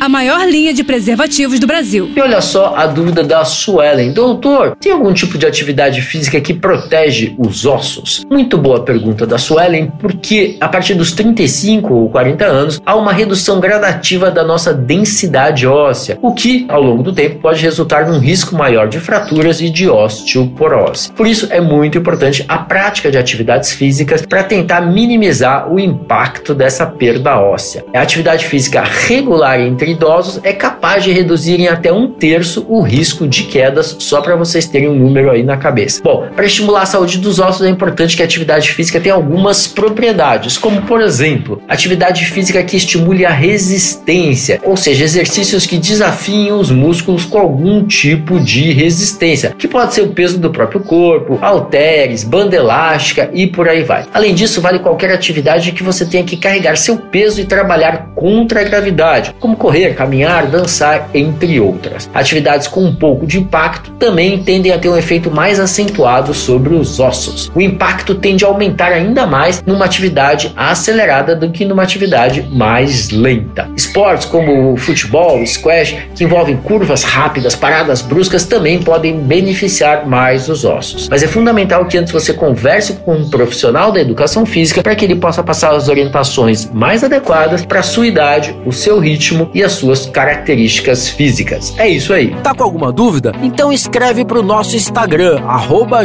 a 0.00 0.08
maior 0.08 0.46
linha 0.46 0.72
de 0.72 0.84
preservativos 0.84 1.58
do 1.58 1.66
Brasil. 1.66 2.10
E 2.14 2.20
olha 2.20 2.40
só 2.40 2.74
a 2.76 2.86
dúvida 2.86 3.22
da 3.22 3.44
Suelen. 3.44 4.12
Doutor, 4.12 4.76
tem 4.76 4.92
algum 4.92 5.12
tipo 5.12 5.38
de 5.38 5.46
atividade 5.46 6.02
física 6.02 6.40
que 6.40 6.52
protege 6.52 7.34
os 7.38 7.64
ossos? 7.64 8.24
Muito 8.30 8.58
boa 8.58 8.80
pergunta 8.80 9.26
da 9.26 9.38
Suelen, 9.38 9.90
porque 9.98 10.56
a 10.60 10.68
partir 10.68 10.94
dos 10.94 11.12
35 11.12 11.94
ou 11.94 12.10
40 12.10 12.44
anos 12.44 12.80
há 12.84 12.94
uma 12.94 13.12
redução 13.12 13.58
gradativa 13.58 14.30
da 14.30 14.44
nossa 14.44 14.72
densidade 14.72 15.66
óssea, 15.66 16.18
o 16.20 16.34
que, 16.34 16.66
ao 16.68 16.82
longo 16.82 17.02
do 17.02 17.12
tempo, 17.12 17.40
pode 17.40 17.62
resultar 17.62 18.06
num 18.06 18.18
risco 18.18 18.54
maior 18.54 18.88
de 18.88 19.00
fraturas 19.00 19.60
e 19.60 19.70
de 19.70 19.88
osteoporose. 19.88 21.12
Por 21.12 21.26
isso, 21.26 21.48
é 21.50 21.60
muito 21.60 21.98
importante 21.98 22.44
a 22.48 22.58
prática 22.58 23.10
de 23.10 23.18
atividades 23.18 23.72
físicas 23.72 24.24
para 24.24 24.42
tentar 24.42 24.80
minimizar 24.82 25.72
o 25.72 25.80
impacto 25.80 26.54
dessa 26.54 26.86
perda 26.86 27.38
óssea. 27.38 27.84
A 27.94 28.00
atividade 28.00 28.46
física 28.46 28.82
regular 28.82 29.60
entre 29.60 29.85
entre 29.86 29.92
idosos 29.92 30.40
é 30.42 30.52
capaz 30.52 31.04
de 31.04 31.12
reduzir 31.12 31.60
em 31.60 31.68
até 31.68 31.92
um 31.92 32.08
terço 32.08 32.66
o 32.68 32.80
risco 32.82 33.26
de 33.26 33.44
quedas, 33.44 33.96
só 34.00 34.20
para 34.20 34.34
vocês 34.34 34.66
terem 34.66 34.88
um 34.88 34.94
número 34.94 35.30
aí 35.30 35.42
na 35.42 35.56
cabeça. 35.56 36.02
Bom, 36.02 36.26
para 36.34 36.44
estimular 36.44 36.82
a 36.82 36.86
saúde 36.86 37.18
dos 37.18 37.38
ossos 37.38 37.66
é 37.66 37.70
importante 37.70 38.16
que 38.16 38.22
a 38.22 38.24
atividade 38.24 38.72
física 38.72 39.00
tenha 39.00 39.14
algumas 39.14 39.66
propriedades, 39.66 40.58
como 40.58 40.82
por 40.82 41.00
exemplo, 41.00 41.62
atividade 41.68 42.24
física 42.26 42.62
que 42.62 42.76
estimule 42.76 43.24
a 43.24 43.30
resistência, 43.30 44.60
ou 44.64 44.76
seja, 44.76 45.04
exercícios 45.04 45.66
que 45.66 45.78
desafiem 45.78 46.52
os 46.52 46.70
músculos 46.70 47.24
com 47.24 47.38
algum 47.38 47.84
tipo 47.84 48.40
de 48.40 48.72
resistência, 48.72 49.54
que 49.56 49.68
pode 49.68 49.94
ser 49.94 50.02
o 50.02 50.08
peso 50.08 50.38
do 50.38 50.50
próprio 50.50 50.80
corpo, 50.80 51.38
halteres, 51.40 52.24
banda 52.24 52.56
elástica 52.56 53.30
e 53.32 53.46
por 53.46 53.68
aí 53.68 53.82
vai. 53.82 54.06
Além 54.12 54.34
disso, 54.34 54.60
vale 54.60 54.78
qualquer 54.78 55.12
atividade 55.12 55.72
que 55.72 55.82
você 55.82 56.04
tenha 56.04 56.24
que 56.24 56.36
carregar 56.36 56.76
seu 56.76 56.96
peso 56.96 57.40
e 57.40 57.44
trabalhar 57.44 58.08
contra 58.14 58.60
a 58.60 58.64
gravidade, 58.64 59.34
como 59.38 59.56
correr 59.56 59.75
correr, 59.76 59.94
caminhar, 59.94 60.46
dançar, 60.46 61.10
entre 61.12 61.60
outras. 61.60 62.08
Atividades 62.14 62.66
com 62.66 62.82
um 62.82 62.94
pouco 62.94 63.26
de 63.26 63.38
impacto 63.38 63.90
também 63.92 64.42
tendem 64.42 64.72
a 64.72 64.78
ter 64.78 64.88
um 64.88 64.96
efeito 64.96 65.30
mais 65.30 65.60
acentuado 65.60 66.32
sobre 66.32 66.74
os 66.74 66.98
ossos. 66.98 67.50
O 67.54 67.60
impacto 67.60 68.14
tende 68.14 68.44
a 68.44 68.48
aumentar 68.48 68.92
ainda 68.92 69.26
mais 69.26 69.62
numa 69.66 69.84
atividade 69.84 70.52
acelerada 70.56 71.36
do 71.36 71.50
que 71.50 71.64
numa 71.64 71.82
atividade 71.82 72.42
mais 72.50 73.10
lenta. 73.10 73.68
Esportes 73.76 74.24
como 74.24 74.72
o 74.72 74.76
futebol, 74.76 75.44
squash, 75.44 75.94
que 76.14 76.24
envolvem 76.24 76.56
curvas 76.56 77.02
rápidas, 77.02 77.54
paradas 77.54 78.00
bruscas, 78.00 78.44
também 78.44 78.82
podem 78.82 79.18
beneficiar 79.20 80.06
mais 80.06 80.48
os 80.48 80.64
ossos. 80.64 81.08
Mas 81.08 81.22
é 81.22 81.26
fundamental 81.26 81.84
que 81.84 81.98
antes 81.98 82.12
você 82.12 82.32
converse 82.32 82.94
com 83.04 83.14
um 83.14 83.28
profissional 83.28 83.92
da 83.92 84.00
educação 84.00 84.46
física 84.46 84.82
para 84.82 84.94
que 84.94 85.04
ele 85.04 85.16
possa 85.16 85.42
passar 85.42 85.74
as 85.74 85.88
orientações 85.88 86.70
mais 86.72 87.04
adequadas 87.04 87.64
para 87.64 87.80
a 87.80 87.82
sua 87.82 88.06
idade, 88.06 88.56
o 88.64 88.72
seu 88.72 88.98
ritmo 88.98 89.50
e 89.52 89.65
as 89.66 89.72
suas 89.72 90.06
características 90.06 91.08
físicas. 91.08 91.74
É 91.78 91.88
isso 91.88 92.12
aí. 92.12 92.34
Tá 92.42 92.54
com 92.54 92.64
alguma 92.64 92.92
dúvida? 92.92 93.32
Então 93.42 93.72
escreve 93.72 94.24
para 94.24 94.38
o 94.38 94.42
nosso 94.42 94.76
Instagram, 94.76 95.40
arroba 95.46 96.04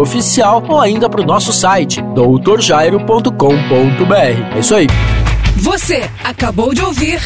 Oficial, 0.00 0.64
ou 0.68 0.80
ainda 0.80 1.08
para 1.10 1.20
o 1.20 1.24
nosso 1.24 1.52
site, 1.52 2.00
doutorjairo.com.br. 2.14 4.56
É 4.56 4.58
isso 4.58 4.74
aí. 4.74 4.86
Você 5.56 6.08
acabou 6.24 6.72
de 6.72 6.82
ouvir 6.82 7.20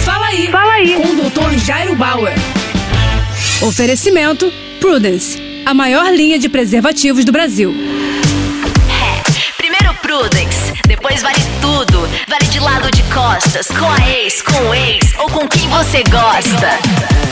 Fala 0.00 0.26
aí, 0.26 0.48
Fala 0.50 0.72
aí. 0.72 0.94
com 0.94 1.08
o 1.08 1.30
Dr. 1.30 1.58
Jairo 1.58 1.94
Bauer. 1.94 2.32
Oferecimento 3.62 4.50
Prudence, 4.80 5.38
a 5.66 5.74
maior 5.74 6.12
linha 6.12 6.38
de 6.38 6.48
preservativos 6.48 7.24
do 7.24 7.32
Brasil. 7.32 7.72
Primeiro 9.56 9.94
Prudence, 10.02 10.72
depois 10.86 11.22
vale 11.22 11.38
tudo. 11.60 11.91
Vale 12.32 12.48
de 12.48 12.60
lado 12.60 12.90
de 12.92 13.02
costas, 13.12 13.66
com 13.66 13.84
a 13.84 14.08
ex, 14.08 14.40
com 14.40 14.68
o 14.70 14.74
ex 14.74 15.12
ou 15.18 15.28
com 15.28 15.46
quem 15.46 15.68
você 15.68 16.02
gosta. 16.04 16.78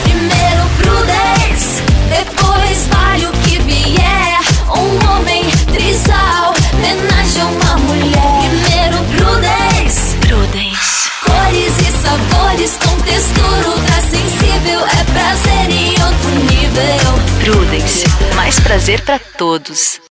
Primeiro 0.03 0.69
Prudence, 0.77 1.81
depois 2.07 2.87
vale 2.87 3.25
o 3.25 3.31
que 3.31 3.57
vier. 3.63 4.37
Um 4.69 5.09
homem 5.09 5.49
trisal, 5.73 6.53
homenagem 6.71 7.41
a 7.41 7.45
uma 7.47 7.77
mulher. 7.77 8.51
Primeiro 8.51 8.97
Prudence, 9.17 10.17
Prudence. 10.17 11.09
cores 11.25 11.73
e 11.79 11.91
sabores 12.03 12.77
com 12.77 12.95
textura 13.01 13.69
ultra 13.69 14.01
sensível. 14.01 14.81
É 14.85 15.03
prazer 15.05 15.71
em 15.71 15.93
outro 16.03 16.29
nível. 16.45 17.19
Prudence. 17.43 18.05
Mais 18.35 18.59
prazer 18.59 19.01
pra 19.01 19.17
todos. 19.17 19.99